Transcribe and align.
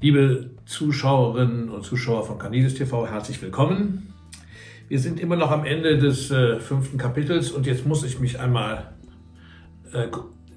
Liebe 0.00 0.50
Zuschauerinnen 0.64 1.70
und 1.70 1.82
Zuschauer 1.82 2.24
von 2.24 2.38
Canidis 2.38 2.74
TV, 2.74 3.08
herzlich 3.08 3.42
willkommen. 3.42 4.14
Wir 4.86 5.00
sind 5.00 5.18
immer 5.18 5.34
noch 5.34 5.50
am 5.50 5.64
Ende 5.64 5.98
des 5.98 6.30
äh, 6.30 6.60
fünften 6.60 6.98
Kapitels 6.98 7.50
und 7.50 7.66
jetzt 7.66 7.84
muss 7.84 8.04
ich 8.04 8.20
mich 8.20 8.38
einmal 8.38 8.92
äh, 9.92 10.06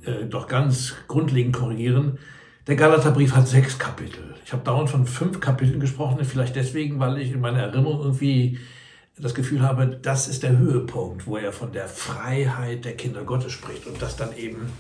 äh, 0.08 0.28
doch 0.28 0.48
ganz 0.48 0.94
grundlegend 1.08 1.56
korrigieren. 1.56 2.20
Der 2.68 2.76
Galaterbrief 2.76 3.36
hat 3.36 3.48
sechs 3.48 3.80
Kapitel. 3.80 4.36
Ich 4.46 4.54
habe 4.54 4.64
dauernd 4.64 4.92
von 4.92 5.08
fünf 5.08 5.40
Kapiteln 5.40 5.80
gesprochen, 5.80 6.24
vielleicht 6.24 6.56
deswegen, 6.56 7.00
weil 7.00 7.18
ich 7.18 7.32
in 7.32 7.42
meiner 7.42 7.62
Erinnerung 7.62 8.00
irgendwie 8.00 8.60
das 9.18 9.34
Gefühl 9.34 9.64
habe, 9.64 9.88
das 9.88 10.28
ist 10.28 10.44
der 10.44 10.56
Höhepunkt, 10.56 11.26
wo 11.26 11.38
er 11.38 11.52
von 11.52 11.72
der 11.72 11.88
Freiheit 11.88 12.86
der 12.86 12.96
Kinder 12.96 13.24
Gottes 13.24 13.54
spricht 13.54 13.88
und 13.88 14.00
das 14.04 14.16
dann 14.18 14.38
eben 14.38 14.72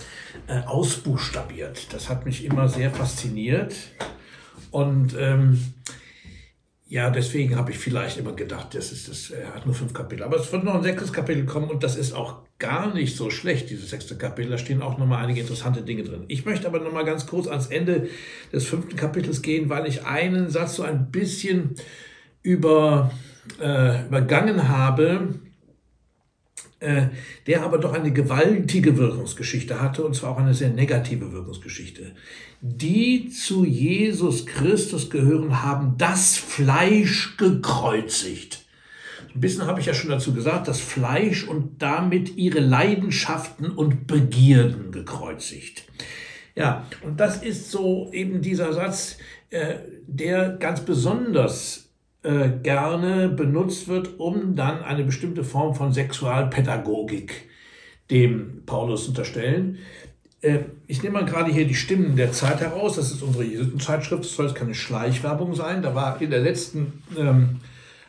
äh, 0.46 0.60
ausbuchstabiert. 0.68 1.92
Das 1.94 2.10
hat 2.10 2.26
mich 2.26 2.46
immer 2.46 2.68
sehr 2.68 2.92
fasziniert. 2.92 3.74
Und 4.72 5.16
ähm, 5.20 5.60
ja, 6.88 7.10
deswegen 7.10 7.56
habe 7.56 7.72
ich 7.72 7.78
vielleicht 7.78 8.18
immer 8.18 8.34
gedacht, 8.34 8.74
das 8.74 8.92
ist 8.92 9.08
das, 9.08 9.30
er 9.30 9.54
hat 9.54 9.66
nur 9.66 9.76
fünf 9.76 9.94
Kapitel. 9.94 10.24
Aber 10.24 10.38
es 10.38 10.52
wird 10.52 10.64
noch 10.64 10.76
ein 10.76 10.84
sechstes 10.84 11.14
Kapitel 11.14 11.46
kommen 11.46 11.70
und 11.70 11.84
das 11.84 11.96
ist 11.96 12.14
auch 12.14 12.40
gar 12.60 12.94
nicht 12.94 13.16
so 13.16 13.30
schlecht, 13.30 13.70
dieses 13.70 13.90
sechste 13.90 14.18
Kapitel. 14.18 14.52
Da 14.52 14.58
stehen 14.58 14.82
auch 14.82 14.98
nochmal 14.98 15.24
einige 15.24 15.40
interessante 15.40 15.84
Dinge 15.84 16.04
drin. 16.04 16.26
Ich 16.28 16.46
möchte 16.46 16.68
aber 16.68 16.80
nochmal 16.80 17.06
ganz 17.06 17.28
kurz 17.28 17.48
ans 17.48 17.68
Ende 17.68 18.10
des 18.52 18.68
fünften 18.68 18.98
Kapitels 18.98 19.42
gehen, 19.42 19.70
weil 19.70 19.88
ich 19.88 20.06
einen 20.06 20.50
Satz 20.50 20.76
so 20.76 20.84
ein 20.84 21.12
bisschen 21.12 21.76
über, 22.44 23.12
äh, 23.62 24.06
übergangen 24.06 24.68
habe, 24.68 25.36
der 27.46 27.64
aber 27.64 27.78
doch 27.78 27.94
eine 27.94 28.12
gewaltige 28.12 28.98
Wirkungsgeschichte 28.98 29.80
hatte, 29.80 30.04
und 30.04 30.16
zwar 30.16 30.32
auch 30.32 30.40
eine 30.40 30.56
sehr 30.56 30.70
negative 30.70 31.32
Wirkungsgeschichte. 31.32 32.14
Die 32.62 33.30
zu 33.30 33.66
Jesus 33.66 34.46
Christus 34.46 35.10
gehören, 35.10 35.62
haben 35.62 35.96
das 35.98 36.38
Fleisch 36.38 37.38
gekreuzigt. 37.38 38.66
Ein 39.34 39.42
bisschen 39.42 39.66
habe 39.66 39.80
ich 39.80 39.86
ja 39.86 39.94
schon 39.94 40.10
dazu 40.10 40.34
gesagt, 40.34 40.68
das 40.68 40.80
Fleisch 40.80 41.48
und 41.48 41.82
damit 41.82 42.36
ihre 42.36 42.60
Leidenschaften 42.60 43.72
und 43.72 44.08
Begierden 44.08 44.92
gekreuzigt. 44.92 45.84
Ja, 46.56 46.86
und 47.02 47.20
das 47.20 47.42
ist 47.42 47.72
so 47.72 48.10
eben 48.12 48.42
dieser 48.42 48.74
Satz, 48.74 49.18
äh, 49.52 49.76
der 50.06 50.50
ganz 50.50 50.82
besonders 50.82 51.91
äh, 52.24 52.50
gerne 52.62 53.30
benutzt 53.30 53.88
wird, 53.88 54.20
um 54.20 54.56
dann 54.56 54.84
eine 54.84 55.04
bestimmte 55.04 55.44
Form 55.44 55.74
von 55.74 55.92
Sexualpädagogik 55.92 57.50
dem 58.12 58.64
Paulus 58.66 59.08
unterstellen. 59.08 59.80
Äh, 60.42 60.60
ich 60.88 61.02
nehme 61.02 61.20
mal 61.20 61.26
gerade 61.26 61.52
hier 61.52 61.66
die 61.66 61.76
Stimmen 61.76 62.16
der 62.16 62.32
Zeit 62.32 62.60
heraus. 62.60 62.98
Das 62.98 63.12
ist 63.12 63.24
unsere 63.24 63.46
Jesuitenzeitschrift. 63.46 64.24
Das 64.24 64.36
soll 64.36 64.48
jetzt 64.48 64.56
keine 64.56 64.76
Schleichwerbung 64.76 65.56
sein. 65.56 65.82
Da 65.82 65.96
war 65.96 66.22
in 66.22 66.30
der 66.30 66.42
letzten 66.42 67.02
ähm, 67.18 67.62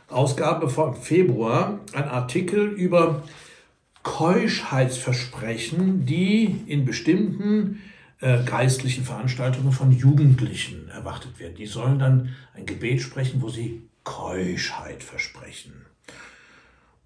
Ausgabe 0.08 0.68
von 0.68 0.94
Februar 0.94 1.80
ein 1.92 2.04
Artikel 2.04 2.68
über 2.68 3.22
Keuschheitsversprechen, 4.02 6.04
die 6.04 6.64
in 6.66 6.84
bestimmten 6.84 7.80
äh, 8.20 8.44
geistlichen 8.44 9.04
Veranstaltungen 9.04 9.72
von 9.72 9.92
Jugendlichen 9.92 10.88
erwartet 10.88 11.38
werden. 11.38 11.54
Die 11.56 11.66
sollen 11.66 11.98
dann 11.98 12.30
ein 12.54 12.66
Gebet 12.66 13.00
sprechen, 13.00 13.40
wo 13.40 13.48
sie 13.48 13.82
Keuschheit 14.04 15.02
versprechen. 15.02 15.86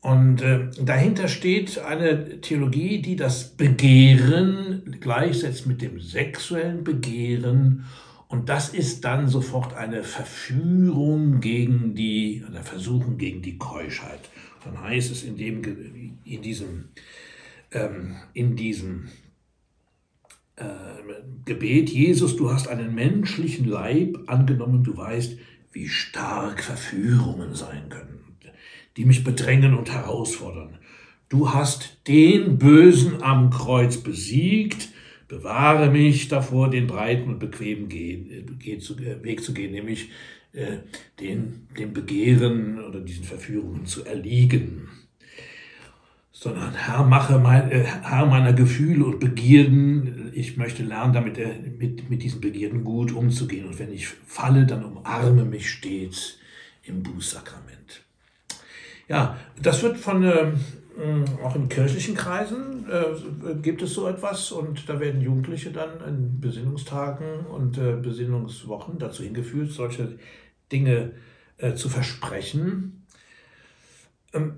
Und 0.01 0.41
äh, 0.41 0.69
dahinter 0.81 1.27
steht 1.27 1.79
eine 1.79 2.41
Theologie, 2.41 3.03
die 3.03 3.17
das 3.17 3.57
Begehren 3.57 4.99
gleichsetzt 5.01 5.67
mit 5.67 5.83
dem 5.83 6.01
sexuellen 6.01 6.85
Begehren. 6.85 7.87
Und 8.29 8.49
das 8.49 8.69
ist 8.69 9.05
dann 9.05 9.29
sofort 9.29 9.75
eine 9.75 10.05
Verführung 10.05 11.41
gegen 11.41 11.97
die, 11.97 12.45
eine 12.47 12.63
Versuchung 12.63 13.19
gegen 13.19 13.43
die 13.43 13.59
Keuschheit. 13.59 14.31
Dann 14.65 14.81
heißt 14.81 15.11
es 15.11 15.25
in, 15.25 15.37
dem, 15.37 16.19
in 16.25 16.43
diesem, 16.43 16.91
ähm, 17.73 18.17
in 18.33 18.55
diesem 18.55 19.09
äh, 20.55 20.65
Gebet, 21.45 21.91
Jesus, 21.91 22.37
du 22.37 22.53
hast 22.53 22.69
einen 22.69 22.95
menschlichen 22.95 23.67
Leib 23.67 24.19
angenommen, 24.27 24.85
du 24.85 24.97
weißt, 24.97 25.37
wie 25.77 25.89
stark 25.91 26.65
Verführungen 26.65 27.55
sein 27.55 27.91
können, 27.91 28.39
die 28.97 29.05
mich 29.05 29.25
bedrängen 29.25 29.75
und 29.75 29.93
herausfordern. 29.93 30.79
Du 31.29 31.53
hast 31.53 31.99
den 32.09 32.57
Bösen 32.57 33.23
am 33.23 33.51
Kreuz 33.51 33.99
besiegt, 33.99 34.89
bewahre 35.29 35.91
mich 35.91 36.29
davor, 36.29 36.71
den 36.71 36.87
breiten 36.87 37.29
und 37.29 37.41
bequemen 37.41 37.91
Weg 37.91 39.43
zu 39.45 39.53
gehen, 39.53 39.73
nämlich 39.73 40.09
äh, 40.55 40.79
den, 41.21 41.69
dem 41.79 41.93
Begehren 41.93 42.83
oder 42.83 43.01
diesen 43.01 43.25
Verführungen 43.25 43.85
zu 43.85 44.03
erliegen 44.03 44.89
sondern 46.47 46.75
Herr, 46.75 47.03
mache 47.03 47.39
mein, 47.39 47.73
äh, 47.73 47.83
Herr 47.83 48.25
meiner 48.27 48.53
Gefühle 48.53 49.05
und 49.05 49.19
Begierden. 49.19 50.31
Ich 50.33 50.57
möchte 50.57 50.85
lernen, 50.85 51.13
damit 51.13 51.39
äh, 51.39 51.55
mit, 51.77 52.09
mit 52.09 52.23
diesen 52.23 52.41
Begierden 52.41 52.85
gut 52.85 53.11
umzugehen. 53.13 53.67
Und 53.67 53.79
wenn 53.81 53.93
ich 53.93 54.07
falle, 54.07 54.65
dann 54.65 54.85
umarme 54.85 55.45
mich 55.45 55.69
stets 55.69 56.39
im 56.85 57.03
Bußsakrament. 57.03 58.05
Ja, 59.09 59.37
das 59.61 59.83
wird 59.83 59.97
von, 59.97 60.23
äh, 60.23 60.53
auch 61.43 61.57
in 61.57 61.69
kirchlichen 61.69 62.15
Kreisen 62.15 62.87
äh, 62.89 63.55
gibt 63.57 63.83
es 63.83 63.93
so 63.95 64.07
etwas 64.07 64.53
und 64.53 64.89
da 64.89 65.01
werden 65.01 65.21
Jugendliche 65.21 65.73
dann 65.73 66.01
in 66.07 66.41
Besinnungstagen 66.41 67.47
und 67.47 67.77
äh, 67.77 67.97
Besinnungswochen 67.97 69.01
dazu 69.01 69.25
hingeführt, 69.25 69.73
solche 69.73 70.19
Dinge 70.71 71.13
äh, 71.59 71.75
zu 71.75 71.89
versprechen 71.89 73.06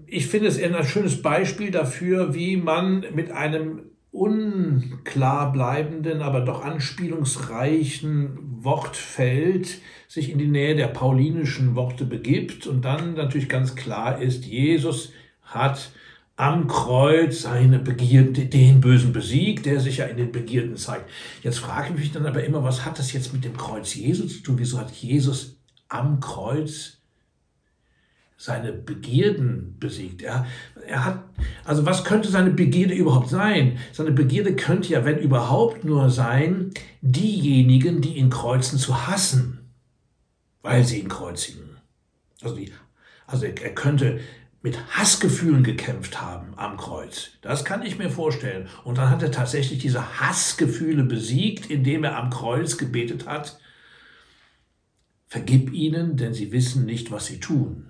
ich 0.07 0.27
finde 0.27 0.49
es 0.49 0.63
ein 0.63 0.85
schönes 0.85 1.23
Beispiel 1.23 1.71
dafür, 1.71 2.35
wie 2.35 2.57
man 2.57 3.05
mit 3.15 3.31
einem 3.31 3.83
unklar 4.11 5.53
bleibenden, 5.53 6.23
aber 6.23 6.41
doch 6.41 6.65
anspielungsreichen 6.65 8.39
Wortfeld 8.65 9.79
sich 10.09 10.31
in 10.31 10.39
die 10.39 10.49
Nähe 10.49 10.75
der 10.75 10.89
paulinischen 10.89 11.75
Worte 11.75 12.05
begibt 12.05 12.67
und 12.67 12.85
dann 12.85 13.15
natürlich 13.15 13.49
ganz 13.49 13.77
klar 13.77 14.21
ist, 14.21 14.47
Jesus 14.47 15.13
hat 15.43 15.93
am 16.37 16.69
Kreuz 16.69 17.43
seine 17.43 17.79
Begierde, 17.79 18.47
den 18.47 18.81
Bösen 18.81 19.13
besiegt, 19.13 19.67
der 19.67 19.81
sich 19.81 19.99
ja 19.99 20.07
in 20.07 20.17
den 20.17 20.31
Begierden 20.31 20.77
zeigt. 20.77 21.11
Jetzt 21.43 21.59
frage 21.59 21.93
ich 21.93 21.99
mich 21.99 22.13
dann 22.13 22.27
aber 22.27 22.45
immer, 22.45 22.63
was 22.63 22.85
hat 22.85 22.99
das 22.99 23.13
jetzt 23.13 23.33
mit 23.33 23.45
dem 23.45 23.57
Kreuz 23.57 23.95
Jesus 23.95 24.37
zu 24.37 24.43
tun? 24.43 24.59
Wieso 24.59 24.79
hat 24.79 24.93
Jesus 24.93 25.59
am 25.89 26.21
Kreuz 26.21 26.98
seine 28.41 28.73
Begierden 28.73 29.77
besiegt. 29.81 30.23
Er, 30.23 30.47
er 30.87 31.05
hat, 31.05 31.25
also 31.65 31.85
was 31.85 32.05
könnte 32.05 32.31
seine 32.31 32.51
Begierde 32.51 32.95
überhaupt 32.95 33.29
sein? 33.29 33.79
Seine 33.93 34.13
Begierde 34.13 34.55
könnte 34.55 34.93
ja, 34.93 35.05
wenn 35.05 35.19
überhaupt, 35.19 35.85
nur 35.85 36.09
sein, 36.09 36.71
diejenigen, 37.03 38.01
die 38.01 38.17
ihn 38.17 38.31
kreuzen, 38.31 38.79
zu 38.79 39.09
hassen, 39.09 39.59
weil 40.63 40.85
sie 40.85 41.01
ihn 41.01 41.09
kreuzigen. 41.09 41.79
Also, 42.41 42.55
die, 42.55 42.73
also 43.27 43.45
er 43.45 43.75
könnte 43.75 44.21
mit 44.63 44.79
Hassgefühlen 44.97 45.65
gekämpft 45.65 46.21
haben 46.21 46.55
am 46.57 46.77
Kreuz. 46.77 47.31
Das 47.43 47.65
kann 47.65 47.83
ich 47.83 47.99
mir 47.99 48.09
vorstellen. 48.09 48.69
Und 48.85 48.99
dann 48.99 49.11
hat 49.11 49.23
er 49.23 49.33
tatsächlich 49.33 49.81
diese 49.81 50.21
Hassgefühle 50.21 51.03
besiegt, 51.03 51.71
indem 51.71 52.05
er 52.05 52.17
am 52.17 52.31
Kreuz 52.31 52.79
gebetet 52.79 53.27
hat, 53.27 53.59
Vergib 55.29 55.75
ihnen, 55.75 56.17
denn 56.17 56.33
sie 56.33 56.53
wissen 56.53 56.87
nicht, 56.87 57.11
was 57.11 57.27
sie 57.27 57.39
tun. 57.39 57.88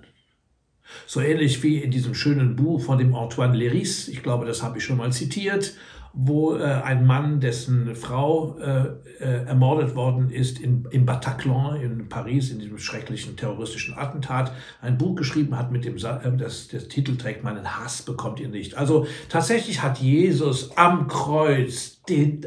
So 1.05 1.21
ähnlich 1.21 1.63
wie 1.63 1.77
in 1.77 1.91
diesem 1.91 2.13
schönen 2.13 2.55
Buch 2.55 2.81
von 2.81 2.97
dem 2.97 3.15
Antoine 3.15 3.55
Léris, 3.55 4.09
ich 4.09 4.23
glaube, 4.23 4.45
das 4.45 4.63
habe 4.63 4.77
ich 4.77 4.83
schon 4.83 4.97
mal 4.97 5.11
zitiert, 5.11 5.73
wo 6.13 6.55
äh, 6.55 6.63
ein 6.63 7.05
Mann, 7.05 7.39
dessen 7.39 7.95
Frau 7.95 8.57
äh, 8.59 8.87
äh, 9.19 9.45
ermordet 9.45 9.95
worden 9.95 10.31
ist 10.31 10.59
in, 10.59 10.87
im 10.91 11.05
Bataclan 11.05 11.79
in 11.81 12.09
Paris, 12.09 12.49
in 12.49 12.59
diesem 12.59 12.79
schrecklichen 12.79 13.37
terroristischen 13.37 13.95
Attentat, 13.95 14.51
ein 14.81 14.97
Buch 14.97 15.15
geschrieben 15.15 15.57
hat 15.57 15.71
mit 15.71 15.85
dem, 15.85 15.97
äh, 15.97 16.37
das, 16.37 16.67
das 16.69 16.87
Titel 16.87 17.15
trägt, 17.15 17.43
meinen 17.43 17.77
Hass 17.77 18.01
bekommt 18.01 18.39
ihr 18.39 18.49
nicht. 18.49 18.75
Also 18.75 19.07
tatsächlich 19.29 19.83
hat 19.83 19.99
Jesus 19.99 20.75
am 20.75 21.07
Kreuz 21.07 22.01
den, 22.03 22.45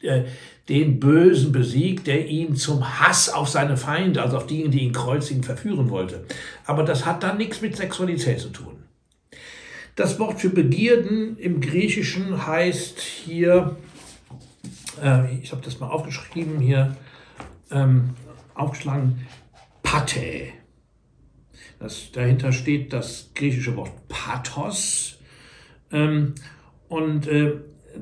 äh, 0.00 0.24
den 0.68 0.98
Bösen 0.98 1.52
besiegt, 1.52 2.06
der 2.06 2.26
ihn 2.26 2.56
zum 2.56 3.00
Hass 3.00 3.28
auf 3.28 3.48
seine 3.48 3.76
Feinde, 3.76 4.22
also 4.22 4.38
auf 4.38 4.46
diejenigen, 4.46 4.72
die 4.72 4.84
ihn 4.84 4.92
kreuzigen, 4.92 5.42
verführen 5.42 5.90
wollte. 5.90 6.24
Aber 6.64 6.84
das 6.84 7.04
hat 7.04 7.22
dann 7.22 7.36
nichts 7.36 7.60
mit 7.60 7.76
Sexualität 7.76 8.40
zu 8.40 8.48
tun. 8.48 8.76
Das 9.94 10.18
Wort 10.18 10.40
für 10.40 10.50
Begierden 10.50 11.36
im 11.38 11.60
Griechischen 11.60 12.46
heißt 12.46 12.98
hier, 13.00 13.76
äh, 15.02 15.36
ich 15.36 15.52
habe 15.52 15.62
das 15.62 15.78
mal 15.80 15.88
aufgeschrieben 15.88 16.58
hier, 16.58 16.96
ähm, 17.70 18.10
aufgeschlagen, 18.54 19.26
Pate. 19.82 20.48
Das, 21.78 22.10
dahinter 22.12 22.52
steht 22.52 22.92
das 22.92 23.30
griechische 23.34 23.76
Wort 23.76 23.92
Pathos. 24.08 25.18
Ähm, 25.92 26.34
und 26.88 27.26
äh, 27.26 27.52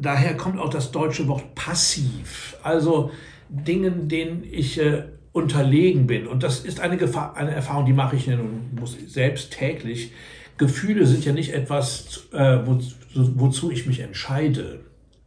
daher 0.01 0.37
kommt 0.37 0.59
auch 0.59 0.71
das 0.71 0.93
deutsche 0.93 1.29
Wort 1.29 1.55
passiv. 1.55 2.57
Also 2.63 3.11
Dingen, 3.49 4.09
denen 4.09 4.45
ich 4.51 4.79
äh, 4.81 5.05
unterlegen 5.33 6.07
bin. 6.07 6.27
Und 6.27 6.43
das 6.43 6.61
ist 6.61 6.81
eine, 6.81 6.97
Gefahr, 6.97 7.37
eine 7.37 7.53
Erfahrung, 7.53 7.87
die 7.87 7.93
mache 7.93 8.17
ich 8.17 8.29
und 8.29 8.79
muss 8.79 8.97
selbst 9.07 9.53
täglich. 9.53 10.13
Gefühle 10.59 11.07
sind 11.07 11.25
ja 11.25 11.33
nicht 11.33 11.53
etwas, 11.53 12.29
äh, 12.33 12.59
wo, 12.65 12.79
wozu 13.15 13.71
ich 13.71 13.87
mich 13.87 14.01
entscheide. 14.01 14.81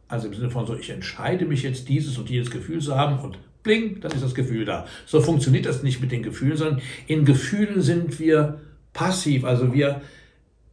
Also 0.08 0.28
im 0.28 0.34
Sinne 0.34 0.50
von 0.50 0.66
so, 0.66 0.76
ich 0.76 0.90
entscheide 0.90 1.46
mich 1.46 1.62
jetzt 1.62 1.88
dieses 1.88 2.16
und 2.18 2.30
jenes 2.30 2.50
Gefühl 2.50 2.80
zu 2.80 2.96
haben 2.96 3.18
und 3.18 3.38
bling, 3.64 4.00
dann 4.00 4.12
ist 4.12 4.22
das 4.22 4.34
Gefühl 4.34 4.64
da. 4.64 4.86
So 5.04 5.20
funktioniert 5.20 5.66
das 5.66 5.82
nicht 5.82 6.00
mit 6.00 6.12
den 6.12 6.22
Gefühlen, 6.22 6.56
sondern 6.56 6.80
in 7.08 7.24
Gefühlen 7.24 7.82
sind 7.82 8.20
wir 8.20 8.60
passiv, 8.92 9.44
also 9.44 9.74
wir 9.74 10.00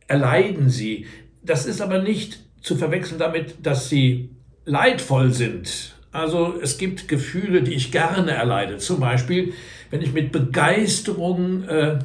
erleiden 0.07 0.69
sie. 0.69 1.07
Das 1.41 1.65
ist 1.65 1.81
aber 1.81 2.01
nicht 2.01 2.43
zu 2.63 2.75
verwechseln 2.75 3.19
damit, 3.19 3.65
dass 3.65 3.89
sie 3.89 4.29
leidvoll 4.65 5.31
sind. 5.31 5.93
Also 6.11 6.59
es 6.61 6.77
gibt 6.77 7.07
Gefühle, 7.07 7.61
die 7.61 7.73
ich 7.73 7.91
gerne 7.91 8.31
erleide. 8.31 8.77
Zum 8.77 8.99
Beispiel, 8.99 9.53
wenn 9.91 10.01
ich 10.01 10.13
mit 10.13 10.31
Begeisterung 10.31 11.67
äh, 11.67 11.99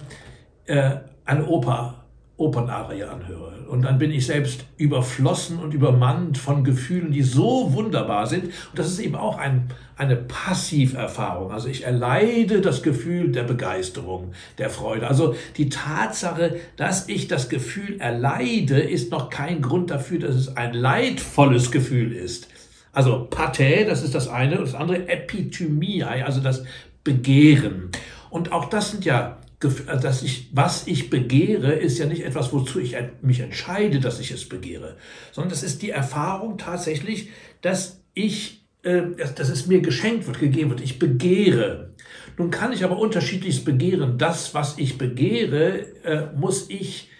äh, 0.66 0.96
eine 1.24 1.46
Oper 1.46 1.97
Opernarie 2.38 3.02
anhöre. 3.02 3.66
Und 3.68 3.82
dann 3.82 3.98
bin 3.98 4.10
ich 4.12 4.26
selbst 4.26 4.64
überflossen 4.78 5.58
und 5.58 5.74
übermannt 5.74 6.38
von 6.38 6.64
Gefühlen, 6.64 7.10
die 7.10 7.22
so 7.22 7.74
wunderbar 7.74 8.26
sind. 8.26 8.44
Und 8.44 8.78
das 8.78 8.86
ist 8.86 9.00
eben 9.00 9.16
auch 9.16 9.36
ein, 9.36 9.68
eine 9.96 10.16
Passiverfahrung. 10.16 11.50
Also 11.50 11.68
ich 11.68 11.84
erleide 11.84 12.60
das 12.60 12.82
Gefühl 12.82 13.32
der 13.32 13.42
Begeisterung, 13.42 14.32
der 14.56 14.70
Freude. 14.70 15.08
Also 15.08 15.34
die 15.56 15.68
Tatsache, 15.68 16.56
dass 16.76 17.08
ich 17.08 17.28
das 17.28 17.48
Gefühl 17.48 18.00
erleide, 18.00 18.80
ist 18.80 19.10
noch 19.10 19.28
kein 19.28 19.60
Grund 19.60 19.90
dafür, 19.90 20.20
dass 20.20 20.36
es 20.36 20.56
ein 20.56 20.72
leidvolles 20.72 21.70
Gefühl 21.70 22.12
ist. 22.12 22.48
Also 22.92 23.26
Pathä, 23.28 23.84
das 23.84 24.02
ist 24.02 24.14
das 24.14 24.28
eine, 24.28 24.58
und 24.58 24.66
das 24.66 24.74
andere 24.74 25.08
Epithymie, 25.08 26.04
also 26.04 26.40
das 26.40 26.64
Begehren. 27.04 27.90
Und 28.30 28.52
auch 28.52 28.66
das 28.66 28.92
sind 28.92 29.04
ja 29.04 29.38
dass 29.60 30.22
ich, 30.22 30.50
was 30.52 30.86
ich 30.86 31.10
begehre, 31.10 31.72
ist 31.72 31.98
ja 31.98 32.06
nicht 32.06 32.24
etwas, 32.24 32.52
wozu 32.52 32.78
ich 32.78 32.96
mich 33.22 33.40
entscheide, 33.40 33.98
dass 33.98 34.20
ich 34.20 34.30
es 34.30 34.48
begehre, 34.48 34.96
sondern 35.32 35.50
das 35.50 35.64
ist 35.64 35.82
die 35.82 35.90
Erfahrung 35.90 36.58
tatsächlich, 36.58 37.30
dass 37.60 38.00
ich, 38.14 38.64
äh, 38.82 39.02
dass 39.34 39.48
es 39.48 39.66
mir 39.66 39.80
geschenkt 39.80 40.26
wird, 40.26 40.38
gegeben 40.38 40.70
wird. 40.70 40.80
Ich 40.80 40.98
begehre. 41.00 41.90
Nun 42.36 42.52
kann 42.52 42.72
ich 42.72 42.84
aber 42.84 42.98
unterschiedliches 42.98 43.64
begehren. 43.64 44.16
Das, 44.16 44.54
was 44.54 44.78
ich 44.78 44.96
begehre, 44.96 45.80
äh, 46.04 46.26
muss 46.36 46.70
ich 46.70 47.10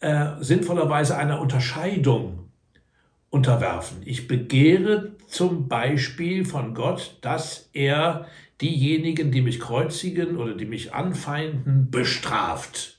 äh, 0.00 0.32
sinnvollerweise 0.40 1.16
einer 1.16 1.40
Unterscheidung 1.40 2.50
unterwerfen. 3.30 3.98
Ich 4.04 4.28
begehre 4.28 5.12
zum 5.26 5.68
Beispiel 5.68 6.44
von 6.44 6.74
Gott, 6.74 7.18
dass 7.22 7.70
er 7.72 8.26
diejenigen, 8.60 9.30
die 9.30 9.42
mich 9.42 9.60
kreuzigen 9.60 10.36
oder 10.36 10.54
die 10.54 10.66
mich 10.66 10.94
anfeinden, 10.94 11.90
bestraft. 11.90 12.98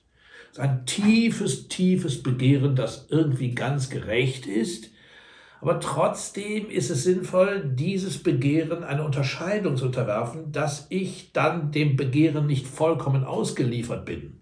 Das 0.49 0.57
ist 0.57 0.59
ein 0.59 0.85
tiefes, 0.85 1.67
tiefes 1.67 2.23
Begehren, 2.23 2.75
das 2.75 3.07
irgendwie 3.09 3.51
ganz 3.51 3.89
gerecht 3.89 4.47
ist. 4.47 4.91
Aber 5.61 5.79
trotzdem 5.81 6.69
ist 6.69 6.89
es 6.89 7.03
sinnvoll, 7.03 7.69
dieses 7.75 8.23
Begehren 8.23 8.83
eine 8.83 9.03
Unterscheidung 9.03 9.75
zu 9.75 9.87
unterwerfen, 9.87 10.51
dass 10.51 10.87
ich 10.89 11.33
dann 11.33 11.71
dem 11.71 11.97
Begehren 11.97 12.47
nicht 12.47 12.65
vollkommen 12.65 13.25
ausgeliefert 13.25 14.05
bin. 14.05 14.39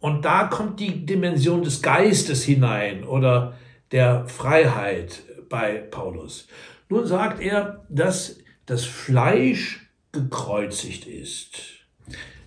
Und 0.00 0.24
da 0.24 0.44
kommt 0.44 0.80
die 0.80 1.04
Dimension 1.04 1.62
des 1.62 1.82
Geistes 1.82 2.42
hinein 2.42 3.04
oder 3.04 3.54
der 3.92 4.26
Freiheit 4.26 5.22
bei 5.50 5.74
Paulus. 5.74 6.48
Nun 6.88 7.06
sagt 7.06 7.40
er, 7.40 7.84
dass 7.90 8.38
das 8.64 8.84
Fleisch 8.84 9.89
gekreuzigt 10.12 11.06
ist. 11.06 11.60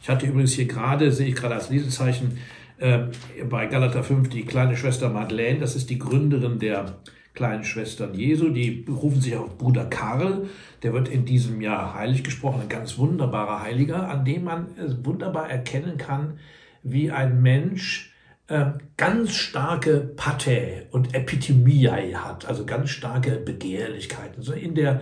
Ich 0.01 0.09
hatte 0.09 0.25
übrigens 0.25 0.53
hier 0.53 0.65
gerade, 0.65 1.11
sehe 1.11 1.27
ich 1.27 1.35
gerade 1.35 1.55
als 1.55 1.69
Lesezeichen, 1.69 2.39
äh, 2.77 3.05
bei 3.49 3.67
Galater 3.67 4.03
5 4.03 4.29
die 4.29 4.43
kleine 4.43 4.75
Schwester 4.75 5.09
Madeleine, 5.09 5.59
das 5.59 5.75
ist 5.75 5.89
die 5.89 5.99
Gründerin 5.99 6.59
der 6.59 6.97
kleinen 7.33 7.63
Schwestern 7.63 8.13
Jesu, 8.13 8.49
die 8.49 8.71
berufen 8.71 9.21
sich 9.21 9.35
auf 9.35 9.57
Bruder 9.57 9.85
Karl, 9.85 10.47
der 10.83 10.93
wird 10.93 11.07
in 11.07 11.25
diesem 11.25 11.61
Jahr 11.61 11.95
heilig 11.95 12.23
gesprochen, 12.23 12.61
ein 12.61 12.69
ganz 12.69 12.97
wunderbarer 12.97 13.61
Heiliger, 13.61 14.09
an 14.09 14.23
dem 14.25 14.43
man 14.43 14.67
wunderbar 15.03 15.49
erkennen 15.49 15.97
kann, 15.97 16.39
wie 16.83 17.11
ein 17.11 17.41
Mensch 17.41 18.13
äh, 18.47 18.73
ganz 18.97 19.35
starke 19.35 19.99
Pathä 20.15 20.87
und 20.91 21.15
Epithemiae 21.15 22.15
hat, 22.15 22.45
also 22.45 22.65
ganz 22.65 22.89
starke 22.89 23.37
Begehrlichkeiten, 23.37 24.43
so 24.43 24.53
in, 24.53 24.75
der, 24.75 25.01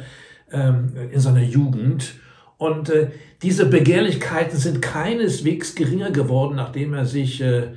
ähm, 0.52 0.94
in 1.12 1.19
seiner 1.19 1.42
Jugend 1.42 2.16
und 2.62 2.92
äh, 2.92 3.10
diese 3.42 3.66
Begehrlichkeiten 3.66 4.56
sind 4.56 4.84
keineswegs 4.84 5.74
geringer 5.74 6.12
geworden, 6.12 6.58
nachdem 6.58 6.94
er 6.94 7.06
sich 7.08 7.42
äh, 7.42 7.69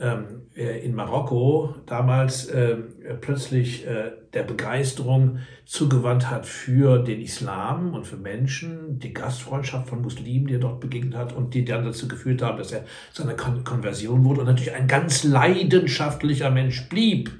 ähm, 0.00 0.46
äh, 0.56 0.82
in 0.82 0.94
Marokko 0.94 1.74
damals 1.84 2.46
äh, 2.46 2.76
plötzlich 3.20 3.86
äh, 3.86 4.12
der 4.32 4.44
Begeisterung 4.44 5.40
zugewandt 5.66 6.30
hat 6.30 6.46
für 6.46 7.00
den 7.00 7.20
Islam 7.20 7.92
und 7.92 8.06
für 8.06 8.16
Menschen, 8.16 8.98
die 8.98 9.12
Gastfreundschaft 9.12 9.90
von 9.90 10.00
Muslimen, 10.00 10.46
die 10.46 10.54
er 10.54 10.60
dort 10.60 10.80
begegnet 10.80 11.16
hat 11.16 11.34
und 11.34 11.52
die 11.52 11.66
dann 11.66 11.84
dazu 11.84 12.08
geführt 12.08 12.40
haben, 12.40 12.56
dass 12.56 12.72
er 12.72 12.86
zu 13.12 13.24
einer 13.24 13.34
Kon 13.34 13.62
Konversion 13.62 14.24
wurde 14.24 14.40
und 14.40 14.46
natürlich 14.46 14.72
ein 14.72 14.88
ganz 14.88 15.22
leidenschaftlicher 15.22 16.50
Mensch 16.50 16.88
blieb 16.88 17.30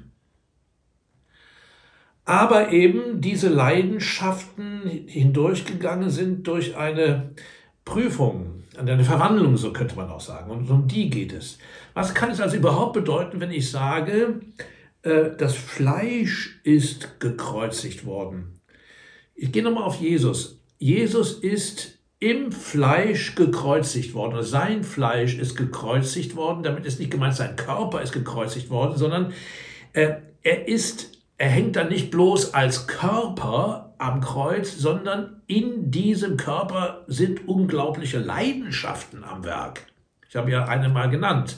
aber 2.25 2.71
eben 2.71 3.21
diese 3.21 3.49
Leidenschaften 3.49 4.81
hindurchgegangen 5.07 6.09
sind 6.09 6.47
durch 6.47 6.75
eine 6.75 7.31
Prüfung, 7.85 8.63
eine 8.77 9.03
Verwandlung, 9.03 9.57
so 9.57 9.73
könnte 9.73 9.95
man 9.95 10.09
auch 10.09 10.21
sagen. 10.21 10.51
Und 10.51 10.69
um 10.69 10.87
die 10.87 11.09
geht 11.09 11.33
es. 11.33 11.57
Was 11.93 12.13
kann 12.13 12.31
es 12.31 12.39
also 12.39 12.57
überhaupt 12.57 12.93
bedeuten, 12.93 13.39
wenn 13.39 13.51
ich 13.51 13.69
sage, 13.69 14.41
äh, 15.01 15.31
das 15.37 15.55
Fleisch 15.55 16.61
ist 16.63 17.19
gekreuzigt 17.19 18.05
worden? 18.05 18.59
Ich 19.35 19.51
gehe 19.51 19.63
nochmal 19.63 19.83
auf 19.83 19.95
Jesus. 19.95 20.59
Jesus 20.77 21.33
ist 21.33 21.97
im 22.19 22.51
Fleisch 22.51 23.33
gekreuzigt 23.33 24.13
worden. 24.13 24.43
Sein 24.43 24.83
Fleisch 24.83 25.37
ist 25.37 25.55
gekreuzigt 25.55 26.35
worden. 26.35 26.61
Damit 26.61 26.85
ist 26.85 26.99
nicht 26.99 27.11
gemeint, 27.11 27.35
sein 27.35 27.55
Körper 27.55 28.01
ist 28.01 28.11
gekreuzigt 28.11 28.69
worden, 28.69 28.95
sondern 28.95 29.33
äh, 29.93 30.13
er 30.43 30.67
ist 30.67 31.10
er 31.41 31.49
hängt 31.49 31.75
dann 31.75 31.89
nicht 31.89 32.11
bloß 32.11 32.53
als 32.53 32.85
Körper 32.85 33.95
am 33.97 34.21
Kreuz, 34.21 34.77
sondern 34.77 35.41
in 35.47 35.89
diesem 35.89 36.37
Körper 36.37 37.03
sind 37.07 37.47
unglaubliche 37.47 38.19
Leidenschaften 38.19 39.23
am 39.23 39.43
Werk. 39.43 39.87
Ich 40.29 40.35
habe 40.35 40.51
ja 40.51 40.65
eine 40.65 40.89
mal 40.89 41.09
genannt. 41.09 41.57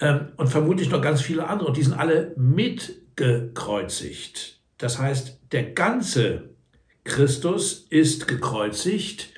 Ähm, 0.00 0.28
und 0.38 0.46
vermutlich 0.46 0.88
noch 0.88 1.02
ganz 1.02 1.20
viele 1.20 1.48
andere. 1.48 1.68
Und 1.68 1.76
die 1.76 1.82
sind 1.82 1.98
alle 1.98 2.32
mitgekreuzigt. 2.38 4.58
Das 4.78 4.98
heißt, 4.98 5.38
der 5.52 5.64
ganze 5.72 6.54
Christus 7.04 7.86
ist 7.90 8.26
gekreuzigt. 8.26 9.34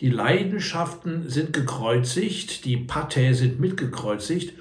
Die 0.00 0.08
Leidenschaften 0.08 1.28
sind 1.28 1.52
gekreuzigt. 1.52 2.64
Die 2.64 2.78
Pathä 2.78 3.34
sind 3.34 3.60
mitgekreuzigt. 3.60 4.54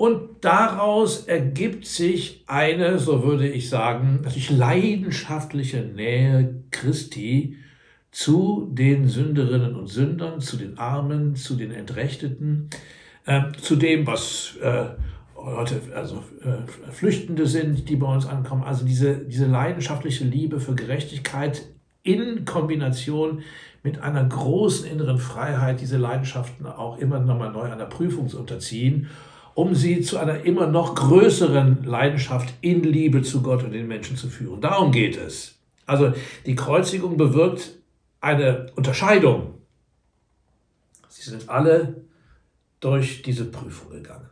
Und 0.00 0.46
daraus 0.46 1.26
ergibt 1.26 1.84
sich 1.84 2.42
eine, 2.46 2.98
so 2.98 3.22
würde 3.22 3.46
ich 3.46 3.68
sagen, 3.68 4.20
natürlich 4.22 4.48
leidenschaftliche 4.48 5.82
Nähe 5.82 6.62
Christi 6.70 7.58
zu 8.10 8.70
den 8.72 9.08
Sünderinnen 9.08 9.76
und 9.76 9.88
Sündern, 9.88 10.40
zu 10.40 10.56
den 10.56 10.78
Armen, 10.78 11.36
zu 11.36 11.54
den 11.54 11.70
Entrechteten, 11.70 12.70
äh, 13.26 13.52
zu 13.60 13.76
dem, 13.76 14.06
was 14.06 14.56
äh, 14.62 14.86
heute 15.36 15.82
also 15.94 16.24
äh, 16.44 16.90
Flüchtende 16.90 17.46
sind, 17.46 17.90
die 17.90 17.96
bei 17.96 18.10
uns 18.10 18.24
ankommen. 18.24 18.62
Also 18.62 18.86
diese, 18.86 19.18
diese 19.18 19.48
leidenschaftliche 19.48 20.24
Liebe 20.24 20.60
für 20.60 20.74
Gerechtigkeit 20.74 21.66
in 22.02 22.46
Kombination 22.46 23.42
mit 23.82 24.00
einer 24.00 24.24
großen 24.24 24.86
inneren 24.86 25.18
Freiheit, 25.18 25.82
diese 25.82 25.98
Leidenschaften 25.98 26.64
auch 26.64 26.96
immer 26.96 27.18
nochmal 27.18 27.52
neu 27.52 27.70
einer 27.70 27.84
Prüfung 27.84 28.30
zu 28.30 28.38
unterziehen 28.38 29.10
um 29.54 29.74
sie 29.74 30.00
zu 30.00 30.18
einer 30.18 30.44
immer 30.44 30.66
noch 30.66 30.94
größeren 30.94 31.84
Leidenschaft 31.84 32.54
in 32.60 32.82
Liebe 32.82 33.22
zu 33.22 33.42
Gott 33.42 33.64
und 33.64 33.72
den 33.72 33.88
Menschen 33.88 34.16
zu 34.16 34.28
führen. 34.28 34.60
Darum 34.60 34.92
geht 34.92 35.16
es. 35.16 35.58
Also 35.86 36.12
die 36.46 36.54
Kreuzigung 36.54 37.16
bewirkt 37.16 37.72
eine 38.20 38.66
Unterscheidung. 38.76 39.54
Sie 41.08 41.28
sind 41.28 41.48
alle 41.48 42.02
durch 42.80 43.22
diese 43.22 43.44
Prüfung 43.44 43.90
gegangen. 43.90 44.30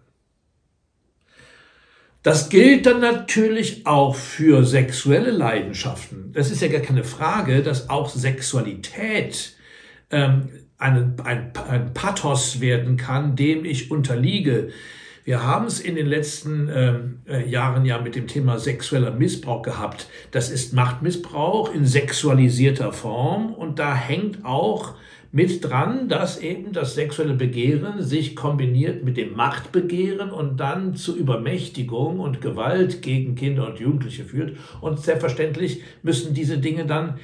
Das 2.22 2.48
gilt 2.48 2.86
dann 2.86 3.00
natürlich 3.00 3.86
auch 3.86 4.14
für 4.14 4.64
sexuelle 4.64 5.30
Leidenschaften. 5.30 6.32
Das 6.32 6.50
ist 6.50 6.60
ja 6.60 6.68
gar 6.68 6.80
keine 6.80 7.04
Frage, 7.04 7.62
dass 7.62 7.88
auch 7.90 8.08
Sexualität 8.08 9.56
ähm, 10.10 10.48
ein, 10.78 11.14
ein, 11.24 11.52
ein 11.68 11.94
Pathos 11.94 12.60
werden 12.60 12.96
kann, 12.96 13.36
dem 13.36 13.64
ich 13.64 13.90
unterliege. 13.90 14.70
Wir 15.28 15.44
haben 15.44 15.66
es 15.66 15.78
in 15.78 15.94
den 15.94 16.06
letzten 16.06 16.70
ähm, 16.74 17.18
äh, 17.28 17.46
Jahren 17.46 17.84
ja 17.84 18.00
mit 18.00 18.14
dem 18.14 18.28
Thema 18.28 18.58
sexueller 18.58 19.10
Missbrauch 19.10 19.60
gehabt. 19.60 20.08
Das 20.30 20.50
ist 20.50 20.72
Machtmissbrauch 20.72 21.74
in 21.74 21.84
sexualisierter 21.84 22.94
Form 22.94 23.52
und 23.52 23.78
da 23.78 23.94
hängt 23.94 24.46
auch 24.46 24.94
mit 25.30 25.62
dran, 25.62 26.08
dass 26.08 26.40
eben 26.40 26.72
das 26.72 26.94
sexuelle 26.94 27.34
Begehren 27.34 28.02
sich 28.02 28.36
kombiniert 28.36 29.04
mit 29.04 29.18
dem 29.18 29.36
Machtbegehren 29.36 30.30
und 30.30 30.56
dann 30.60 30.94
zu 30.94 31.14
Übermächtigung 31.14 32.20
und 32.20 32.40
Gewalt 32.40 33.02
gegen 33.02 33.34
Kinder 33.34 33.66
und 33.66 33.80
Jugendliche 33.80 34.24
führt. 34.24 34.56
Und 34.80 34.98
selbstverständlich 34.98 35.82
müssen 36.02 36.32
diese 36.32 36.56
Dinge 36.56 36.86
dann 36.86 37.18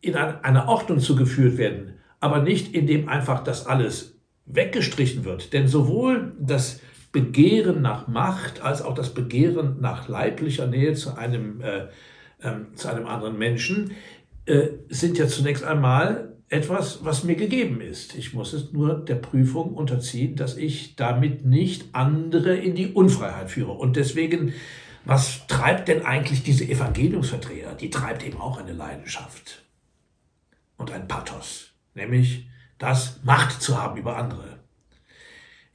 in 0.00 0.16
eine 0.16 0.66
Ordnung 0.66 0.98
zugeführt 0.98 1.56
werden, 1.56 2.00
aber 2.18 2.42
nicht 2.42 2.74
indem 2.74 3.08
einfach 3.08 3.44
das 3.44 3.64
alles 3.64 4.18
weggestrichen 4.44 5.24
wird. 5.24 5.52
Denn 5.52 5.68
sowohl 5.68 6.32
das 6.40 6.80
Begehren 7.12 7.82
nach 7.82 8.06
Macht 8.08 8.62
als 8.62 8.82
auch 8.82 8.94
das 8.94 9.14
Begehren 9.14 9.80
nach 9.80 10.08
leiblicher 10.08 10.66
Nähe 10.66 10.94
zu 10.94 11.16
einem, 11.16 11.60
äh, 11.60 11.86
äh, 12.40 12.74
zu 12.74 12.88
einem 12.88 13.06
anderen 13.06 13.38
Menschen 13.38 13.92
äh, 14.46 14.68
sind 14.88 15.18
ja 15.18 15.26
zunächst 15.26 15.64
einmal 15.64 16.36
etwas, 16.48 17.04
was 17.04 17.24
mir 17.24 17.36
gegeben 17.36 17.80
ist. 17.80 18.14
Ich 18.14 18.32
muss 18.32 18.52
es 18.52 18.72
nur 18.72 19.04
der 19.04 19.16
Prüfung 19.16 19.74
unterziehen, 19.74 20.36
dass 20.36 20.56
ich 20.56 20.96
damit 20.96 21.44
nicht 21.44 21.86
andere 21.92 22.56
in 22.56 22.74
die 22.74 22.92
Unfreiheit 22.92 23.50
führe. 23.50 23.72
Und 23.72 23.96
deswegen, 23.96 24.54
was 25.04 25.46
treibt 25.46 25.88
denn 25.88 26.04
eigentlich 26.06 26.42
diese 26.42 26.64
Evangeliumsvertreter? 26.64 27.74
Die 27.74 27.90
treibt 27.90 28.24
eben 28.24 28.40
auch 28.40 28.58
eine 28.58 28.72
Leidenschaft 28.72 29.64
und 30.76 30.90
ein 30.90 31.08
Pathos, 31.08 31.72
nämlich 31.94 32.48
das 32.78 33.20
Macht 33.24 33.60
zu 33.60 33.80
haben 33.80 33.98
über 33.98 34.16
andere. 34.16 34.57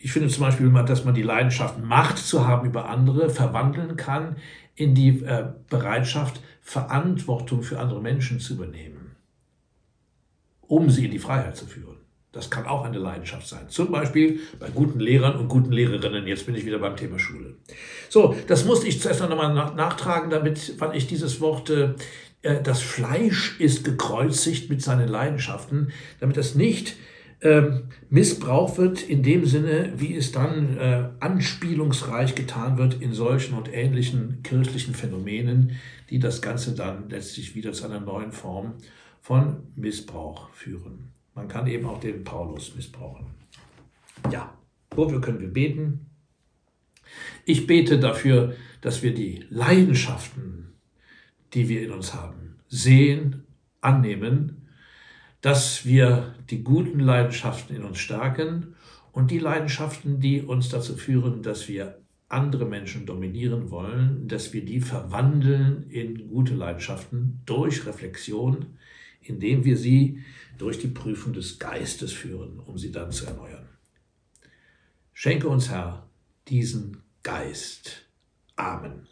Ich 0.03 0.11
finde 0.11 0.27
zum 0.27 0.43
Beispiel, 0.43 0.69
dass 0.85 1.05
man 1.05 1.13
die 1.13 1.23
Leidenschaft, 1.23 1.81
Macht 1.81 2.17
zu 2.17 2.45
haben 2.45 2.67
über 2.67 2.89
andere, 2.89 3.29
verwandeln 3.29 3.95
kann 3.95 4.35
in 4.75 4.93
die 4.95 5.23
äh, 5.23 5.45
Bereitschaft, 5.69 6.41
Verantwortung 6.61 7.63
für 7.63 7.79
andere 7.79 8.01
Menschen 8.01 8.39
zu 8.39 8.53
übernehmen 8.53 9.03
um 10.73 10.89
sie 10.89 11.05
in 11.05 11.11
die 11.11 11.19
Freiheit 11.19 11.55
zu 11.55 11.65
führen. 11.65 11.97
Das 12.31 12.49
kann 12.49 12.65
auch 12.65 12.83
eine 12.83 12.97
Leidenschaft 12.97 13.47
sein. 13.47 13.69
Zum 13.69 13.91
Beispiel 13.91 14.39
bei 14.59 14.69
guten 14.69 14.99
Lehrern 14.99 15.35
und 15.35 15.47
guten 15.47 15.71
Lehrerinnen. 15.71 16.25
Jetzt 16.25 16.47
bin 16.47 16.55
ich 16.55 16.65
wieder 16.65 16.79
beim 16.79 16.95
Thema 16.95 17.19
Schule. 17.19 17.57
So, 18.09 18.35
das 18.47 18.65
musste 18.65 18.87
ich 18.87 18.99
zuerst 18.99 19.21
noch 19.21 19.29
mal 19.29 19.53
nachtragen, 19.53 20.31
damit, 20.31 20.79
weil 20.79 20.97
ich 20.97 21.05
dieses 21.05 21.41
Wort, 21.41 21.69
äh, 21.69 21.93
das 22.63 22.81
Fleisch 22.81 23.59
ist 23.59 23.83
gekreuzigt 23.83 24.67
mit 24.69 24.81
seinen 24.81 25.07
Leidenschaften, 25.07 25.91
damit 26.19 26.37
das 26.37 26.55
nicht 26.55 26.95
äh, 27.43 27.81
missbraucht 28.09 28.77
wird 28.77 29.01
in 29.01 29.21
dem 29.21 29.45
Sinne, 29.45 29.93
wie 29.97 30.15
es 30.15 30.31
dann 30.31 30.77
äh, 30.77 31.09
anspielungsreich 31.19 32.35
getan 32.35 32.77
wird 32.77 33.01
in 33.01 33.13
solchen 33.13 33.55
und 33.55 33.71
ähnlichen 33.73 34.41
kirchlichen 34.43 34.95
Phänomenen, 34.95 35.77
die 36.09 36.19
das 36.19 36.41
Ganze 36.41 36.73
dann 36.73 37.09
letztlich 37.09 37.53
wieder 37.53 37.73
zu 37.73 37.85
einer 37.85 37.99
neuen 37.99 38.31
Form 38.31 38.75
von 39.19 39.63
Missbrauch 39.75 40.49
führen. 40.51 41.11
Man 41.35 41.49
kann 41.49 41.67
eben 41.67 41.85
auch 41.85 41.99
den 41.99 42.23
Paulus 42.23 42.75
missbrauchen. 42.75 43.25
Ja, 44.31 44.57
wofür 44.91 45.19
können 45.19 45.41
wir 45.41 45.51
beten? 45.51 46.05
Ich 47.43 47.67
bete 47.67 47.99
dafür, 47.99 48.55
dass 48.79 49.03
wir 49.03 49.13
die 49.13 49.45
Leidenschaften, 49.49 50.73
die 51.53 51.67
wir 51.67 51.83
in 51.83 51.91
uns 51.91 52.13
haben, 52.13 52.55
sehen, 52.69 53.43
annehmen, 53.81 54.62
dass 55.43 55.85
wir 55.85 56.33
die 56.49 56.63
guten 56.63 57.01
Leidenschaften 57.01 57.75
in 57.75 57.83
uns 57.83 57.99
stärken 57.99 58.75
und 59.11 59.29
die 59.29 59.39
Leidenschaften, 59.39 60.21
die 60.21 60.41
uns 60.41 60.69
dazu 60.69 60.95
führen, 60.95 61.43
dass 61.43 61.67
wir 61.67 61.99
andere 62.29 62.65
Menschen 62.65 63.05
dominieren 63.05 63.69
wollen, 63.69 64.29
dass 64.29 64.53
wir 64.53 64.63
die 64.63 64.79
verwandeln 64.79 65.89
in 65.89 66.29
gute 66.29 66.55
Leidenschaften 66.55 67.41
durch 67.45 67.85
Reflexion, 67.85 68.77
indem 69.21 69.65
wir 69.65 69.75
sie 69.75 70.23
durch 70.57 70.79
die 70.79 70.87
Prüfung 70.87 71.33
des 71.33 71.59
Geistes 71.59 72.13
führen, 72.13 72.59
um 72.59 72.77
sie 72.77 72.93
dann 72.93 73.11
zu 73.11 73.25
erneuern. 73.25 73.67
Schenke 75.11 75.49
uns, 75.49 75.69
Herr, 75.69 76.07
diesen 76.47 77.03
Geist. 77.21 78.07
Amen. 78.55 79.07